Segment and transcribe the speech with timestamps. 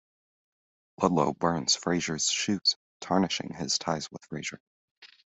[0.99, 4.57] Ludlow burns Frasier's shoes, tarnishing his ties with Frasier.